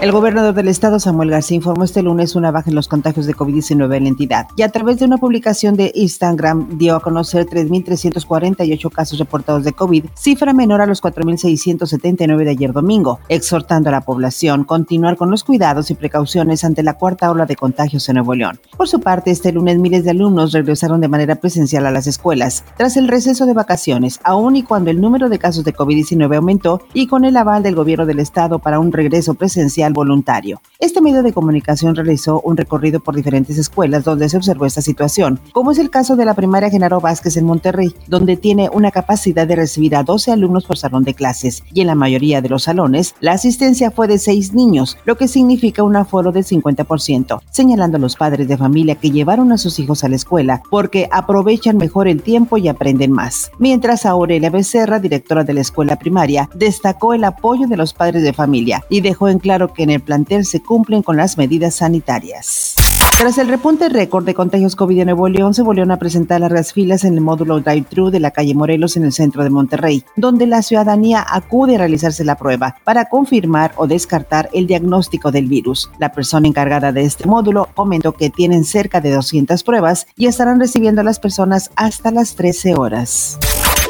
El 0.00 0.12
gobernador 0.12 0.54
del 0.54 0.68
estado, 0.68 0.98
Samuel 1.00 1.30
García, 1.30 1.56
informó 1.56 1.84
este 1.84 2.02
lunes 2.02 2.36
una 2.36 2.50
baja 2.50 2.68
en 2.68 2.76
los 2.76 2.88
contagios 2.88 3.26
de 3.26 3.34
COVID-19 3.34 3.96
en 3.96 4.02
la 4.02 4.08
entidad 4.08 4.48
y 4.54 4.62
a 4.62 4.68
través 4.68 4.98
de 4.98 5.06
una 5.06 5.16
publicación 5.16 5.76
de 5.76 5.92
Instagram 5.94 6.76
dio 6.76 6.96
a 6.96 7.00
conocer 7.00 7.46
3.348 7.46 8.90
casos 8.90 9.18
reportados 9.18 9.64
de 9.64 9.72
COVID, 9.72 10.04
cifra 10.14 10.52
menor 10.52 10.82
a 10.82 10.86
los 10.86 11.02
4.679 11.02 12.44
de 12.44 12.50
ayer 12.50 12.72
domingo, 12.72 13.18
exhortando 13.28 13.88
a 13.88 13.92
la 13.92 14.02
población 14.02 14.64
continuar 14.64 15.16
con 15.16 15.30
los 15.30 15.42
cuidados 15.42 15.90
y 15.90 15.94
precauciones 15.94 16.64
ante 16.64 16.82
la 16.82 16.94
cuarta 16.94 17.30
ola 17.30 17.46
de 17.46 17.56
contagios 17.56 18.06
en 18.08 18.16
Nuevo 18.16 18.34
León. 18.34 18.60
Por 18.76 18.88
su 18.88 19.00
parte, 19.00 19.30
este 19.30 19.52
lunes 19.52 19.78
miles 19.78 20.04
de 20.04 20.10
alumnos 20.10 20.52
regresaron 20.52 21.00
de 21.00 21.08
manera 21.08 21.36
presencial 21.36 21.86
a 21.86 21.90
las 21.90 22.06
escuelas 22.06 22.64
tras 22.76 22.96
el 22.96 23.08
receso 23.08 23.46
de 23.46 23.54
vacaciones, 23.54 24.20
aun 24.22 24.56
y 24.56 24.64
cuando 24.64 24.90
el 24.90 25.00
número 25.00 25.28
de 25.28 25.38
casos 25.38 25.64
de 25.64 25.74
COVID-19 25.74 26.36
aumentó 26.36 26.82
y 26.92 27.06
con 27.06 27.24
el 27.24 27.36
aval 27.36 27.62
del 27.62 27.74
gobierno 27.74 28.06
del 28.06 28.20
estado 28.20 28.58
para 28.58 28.80
un 28.80 28.92
regreso 28.92 29.34
presencial 29.34 29.83
voluntario. 29.92 30.60
Este 30.84 31.00
medio 31.00 31.22
de 31.22 31.32
comunicación 31.32 31.94
realizó 31.94 32.42
un 32.42 32.58
recorrido 32.58 33.00
por 33.00 33.16
diferentes 33.16 33.56
escuelas 33.56 34.04
donde 34.04 34.28
se 34.28 34.36
observó 34.36 34.66
esta 34.66 34.82
situación, 34.82 35.40
como 35.52 35.72
es 35.72 35.78
el 35.78 35.88
caso 35.88 36.14
de 36.14 36.26
la 36.26 36.34
primaria 36.34 36.68
Genaro 36.68 37.00
Vázquez 37.00 37.38
en 37.38 37.46
Monterrey, 37.46 37.94
donde 38.06 38.36
tiene 38.36 38.68
una 38.70 38.90
capacidad 38.90 39.46
de 39.46 39.56
recibir 39.56 39.96
a 39.96 40.02
12 40.02 40.30
alumnos 40.30 40.66
por 40.66 40.76
salón 40.76 41.02
de 41.02 41.14
clases 41.14 41.62
y 41.72 41.80
en 41.80 41.86
la 41.86 41.94
mayoría 41.94 42.42
de 42.42 42.50
los 42.50 42.64
salones 42.64 43.14
la 43.20 43.32
asistencia 43.32 43.90
fue 43.90 44.08
de 44.08 44.18
6 44.18 44.52
niños, 44.52 44.98
lo 45.06 45.16
que 45.16 45.26
significa 45.26 45.82
un 45.82 45.96
aforo 45.96 46.32
del 46.32 46.44
50%, 46.44 47.40
señalando 47.50 47.96
a 47.96 48.00
los 48.00 48.16
padres 48.16 48.46
de 48.46 48.58
familia 48.58 48.96
que 48.96 49.10
llevaron 49.10 49.52
a 49.52 49.56
sus 49.56 49.78
hijos 49.78 50.04
a 50.04 50.10
la 50.10 50.16
escuela 50.16 50.60
porque 50.68 51.08
aprovechan 51.10 51.78
mejor 51.78 52.08
el 52.08 52.22
tiempo 52.22 52.58
y 52.58 52.68
aprenden 52.68 53.10
más. 53.10 53.50
Mientras 53.58 54.04
Aurelia 54.04 54.50
Becerra, 54.50 55.00
directora 55.00 55.44
de 55.44 55.54
la 55.54 55.62
escuela 55.62 55.96
primaria, 55.96 56.50
destacó 56.54 57.14
el 57.14 57.24
apoyo 57.24 57.68
de 57.68 57.78
los 57.78 57.94
padres 57.94 58.22
de 58.22 58.34
familia 58.34 58.84
y 58.90 59.00
dejó 59.00 59.30
en 59.30 59.38
claro 59.38 59.72
que 59.72 59.84
en 59.84 59.88
el 59.88 60.02
plantel 60.02 60.44
se 60.44 60.60
cumplen 60.74 61.04
con 61.04 61.16
las 61.16 61.38
medidas 61.38 61.76
sanitarias. 61.76 62.74
Tras 63.16 63.38
el 63.38 63.46
repunte 63.46 63.88
récord 63.88 64.24
de 64.24 64.34
contagios 64.34 64.74
COVID 64.74 64.98
en 64.98 65.04
Nuevo 65.06 65.28
León, 65.28 65.54
se 65.54 65.62
volvieron 65.62 65.92
a 65.92 65.98
presentar 65.98 66.40
largas 66.40 66.72
filas 66.72 67.04
en 67.04 67.14
el 67.14 67.20
módulo 67.20 67.60
drive-thru 67.60 68.10
de 68.10 68.18
la 68.18 68.32
calle 68.32 68.56
Morelos 68.56 68.96
en 68.96 69.04
el 69.04 69.12
centro 69.12 69.44
de 69.44 69.50
Monterrey, 69.50 70.02
donde 70.16 70.48
la 70.48 70.62
ciudadanía 70.62 71.24
acude 71.30 71.76
a 71.76 71.78
realizarse 71.78 72.24
la 72.24 72.36
prueba 72.36 72.74
para 72.82 73.04
confirmar 73.04 73.70
o 73.76 73.86
descartar 73.86 74.50
el 74.52 74.66
diagnóstico 74.66 75.30
del 75.30 75.46
virus. 75.46 75.92
La 76.00 76.10
persona 76.10 76.48
encargada 76.48 76.90
de 76.90 77.04
este 77.04 77.24
módulo 77.24 77.68
comentó 77.76 78.10
que 78.10 78.30
tienen 78.30 78.64
cerca 78.64 79.00
de 79.00 79.12
200 79.12 79.62
pruebas 79.62 80.08
y 80.16 80.26
estarán 80.26 80.58
recibiendo 80.58 81.02
a 81.02 81.04
las 81.04 81.20
personas 81.20 81.70
hasta 81.76 82.10
las 82.10 82.34
13 82.34 82.74
horas. 82.74 83.38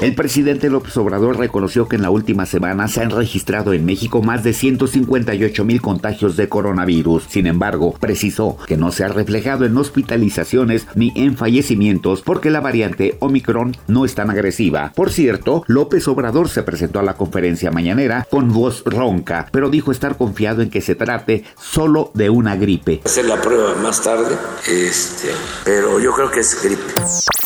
El 0.00 0.14
presidente 0.14 0.70
López 0.70 0.96
Obrador 0.96 1.38
reconoció 1.38 1.88
que 1.88 1.96
en 1.96 2.02
la 2.02 2.10
última 2.10 2.46
semana 2.46 2.88
se 2.88 3.00
han 3.00 3.10
registrado 3.10 3.72
en 3.72 3.84
México 3.86 4.22
más 4.22 4.42
de 4.42 4.52
158 4.52 5.64
mil 5.64 5.80
contagios 5.80 6.36
de 6.36 6.48
coronavirus. 6.48 7.24
Sin 7.28 7.46
embargo, 7.46 7.94
precisó 8.00 8.58
que 8.66 8.76
no 8.76 8.90
se 8.90 9.04
ha 9.04 9.08
reflejado 9.08 9.64
en 9.64 9.76
hospitalizaciones 9.76 10.88
ni 10.96 11.12
en 11.14 11.36
fallecimientos 11.36 12.22
porque 12.22 12.50
la 12.50 12.60
variante 12.60 13.16
Omicron 13.20 13.76
no 13.86 14.04
es 14.04 14.14
tan 14.14 14.30
agresiva. 14.30 14.92
Por 14.94 15.10
cierto, 15.10 15.64
López 15.68 16.06
Obrador 16.08 16.48
se 16.48 16.64
presentó 16.64 16.98
a 16.98 17.04
la 17.04 17.14
conferencia 17.14 17.70
mañanera 17.70 18.26
con 18.28 18.52
voz 18.52 18.82
ronca, 18.84 19.46
pero 19.52 19.70
dijo 19.70 19.92
estar 19.92 20.16
confiado 20.16 20.60
en 20.60 20.70
que 20.70 20.80
se 20.80 20.96
trate 20.96 21.44
solo 21.58 22.10
de 22.14 22.30
una 22.30 22.56
gripe. 22.56 23.00
Hacer 23.04 23.26
la 23.26 23.40
prueba 23.40 23.74
más 23.76 24.02
tarde, 24.02 24.36
este, 24.68 25.28
pero 25.64 26.00
yo 26.00 26.12
creo 26.12 26.30
que 26.30 26.40
es 26.40 26.62
gripe. 26.62 26.82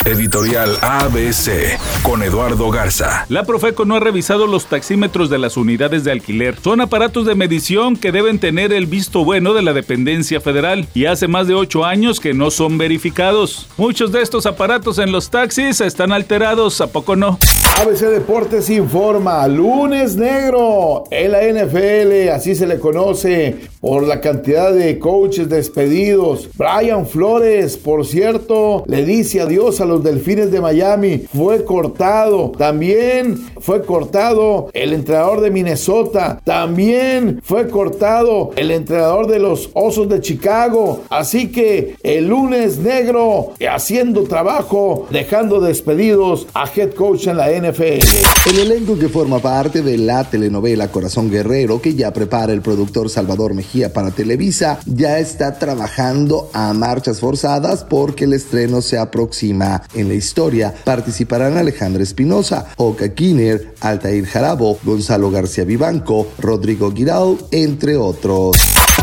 Editorial 0.04 0.78
ABC 0.80 1.78
con 2.02 2.22
Eduardo 2.22 2.47
Garza. 2.56 3.26
La 3.28 3.44
Profeco 3.44 3.84
no 3.84 3.96
ha 3.96 4.00
revisado 4.00 4.46
los 4.46 4.66
taxímetros 4.66 5.28
de 5.28 5.38
las 5.38 5.56
unidades 5.56 6.04
de 6.04 6.12
alquiler. 6.12 6.56
Son 6.62 6.80
aparatos 6.80 7.26
de 7.26 7.34
medición 7.34 7.96
que 7.96 8.10
deben 8.10 8.38
tener 8.38 8.72
el 8.72 8.86
visto 8.86 9.24
bueno 9.24 9.52
de 9.52 9.62
la 9.62 9.74
dependencia 9.74 10.40
federal 10.40 10.88
y 10.94 11.04
hace 11.04 11.28
más 11.28 11.46
de 11.46 11.54
ocho 11.54 11.84
años 11.84 12.20
que 12.20 12.32
no 12.32 12.50
son 12.50 12.78
verificados. 12.78 13.68
Muchos 13.76 14.12
de 14.12 14.22
estos 14.22 14.46
aparatos 14.46 14.98
en 14.98 15.12
los 15.12 15.30
taxis 15.30 15.80
están 15.80 16.10
alterados, 16.12 16.80
¿a 16.80 16.86
poco 16.86 17.16
no? 17.16 17.38
ABC 17.80 18.06
Deportes 18.10 18.70
informa, 18.70 19.46
lunes 19.46 20.16
negro 20.16 21.04
en 21.12 21.30
la 21.30 21.42
NFL, 21.42 22.30
así 22.34 22.56
se 22.56 22.66
le 22.66 22.80
conoce 22.80 23.56
por 23.80 24.02
la 24.02 24.20
cantidad 24.20 24.72
de 24.72 24.98
coaches 24.98 25.48
despedidos. 25.48 26.48
Brian 26.56 27.06
Flores, 27.06 27.76
por 27.76 28.04
cierto, 28.04 28.82
le 28.88 29.04
dice 29.04 29.40
adiós 29.40 29.80
a 29.80 29.84
los 29.84 30.02
Delfines 30.02 30.50
de 30.50 30.60
Miami, 30.60 31.24
fue 31.32 31.64
cortado. 31.64 32.27
También 32.56 33.38
fue 33.60 33.84
cortado 33.84 34.70
el 34.74 34.92
entrenador 34.92 35.40
de 35.40 35.50
Minnesota, 35.50 36.40
también 36.44 37.40
fue 37.42 37.68
cortado 37.68 38.50
el 38.56 38.70
entrenador 38.70 39.26
de 39.26 39.38
los 39.38 39.70
Osos 39.74 40.08
de 40.08 40.20
Chicago. 40.20 41.02
Así 41.10 41.50
que 41.50 41.96
el 42.02 42.28
lunes 42.28 42.78
negro 42.78 43.52
haciendo 43.68 44.24
trabajo, 44.24 45.06
dejando 45.10 45.60
despedidos 45.60 46.46
a 46.54 46.68
head 46.74 46.94
coach 46.94 47.26
en 47.26 47.36
la 47.36 47.50
NFL. 47.50 48.04
El 48.50 48.58
elenco 48.58 48.98
que 48.98 49.08
forma 49.08 49.38
parte 49.38 49.82
de 49.82 49.98
la 49.98 50.24
telenovela 50.24 50.88
Corazón 50.88 51.30
Guerrero, 51.30 51.80
que 51.80 51.94
ya 51.94 52.12
prepara 52.12 52.52
el 52.52 52.60
productor 52.60 53.08
Salvador 53.08 53.54
Mejía 53.54 53.92
para 53.92 54.10
Televisa, 54.10 54.80
ya 54.86 55.18
está 55.18 55.58
trabajando 55.58 56.50
a 56.52 56.72
marchas 56.72 57.20
forzadas 57.20 57.84
porque 57.84 58.24
el 58.24 58.32
estreno 58.32 58.82
se 58.82 58.98
aproxima. 58.98 59.82
En 59.94 60.08
la 60.08 60.14
historia 60.14 60.74
participarán 60.84 61.56
Alejandra 61.56 62.02
Espinosa, 62.18 62.66
Oka 62.78 63.14
Kiner, 63.14 63.74
Altair 63.80 64.26
Jarabo, 64.26 64.76
Gonzalo 64.82 65.30
García 65.30 65.62
Vivanco, 65.62 66.26
Rodrigo 66.40 66.90
Guirao, 66.90 67.38
entre 67.52 67.96
otros. 67.96 68.56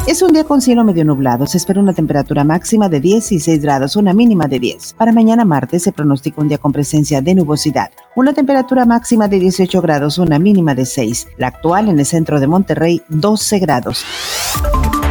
Es 0.06 0.22
un 0.22 0.34
día 0.34 0.44
con 0.44 0.62
cielo 0.62 0.84
medio 0.84 1.06
nublado. 1.06 1.48
Se 1.48 1.58
espera 1.58 1.80
una 1.80 1.94
temperatura 1.94 2.44
máxima 2.44 2.90
de 2.90 3.00
16 3.00 3.62
grados, 3.62 3.96
una 3.96 4.14
mínima 4.14 4.48
de 4.48 4.60
10. 4.60 4.96
Para 4.98 5.14
mañana 5.14 5.46
martes 5.46 5.84
se 5.84 5.94
pronostica 5.94 6.42
un 6.42 6.50
día 6.50 6.58
con 6.58 6.74
presencia 6.74 7.22
de 7.22 7.36
nubosidad. 7.36 7.90
Una 8.18 8.34
temperatura 8.34 8.84
máxima 8.84 9.30
de 9.30 9.40
18 9.40 9.82
grados, 9.82 10.18
una 10.18 10.38
mínima 10.38 10.76
de 10.76 10.86
6. 10.86 11.28
La 11.38 11.48
actual 11.48 11.88
en 11.88 11.98
el 11.98 12.06
centro 12.06 12.42
de 12.42 12.48
Monterrey, 12.48 13.02
12 13.08 13.60
grados. 13.60 14.04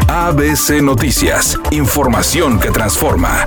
ABC 0.09 0.83
Noticias. 0.83 1.59
Información 1.71 2.61
que 2.61 2.71
transforma. 2.71 3.47